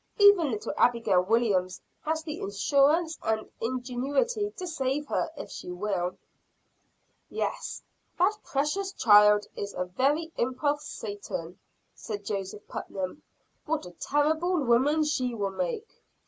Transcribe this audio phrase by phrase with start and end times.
[0.17, 6.17] Even little Abigail Williams has the assurance and ingenuity to save her, if she will."
[7.29, 7.83] "Yes,
[8.17, 11.59] that precocious child is a very imp of Satan,"
[11.93, 13.21] said Joseph Putnam.
[13.67, 15.87] "What a terrible woman she will make."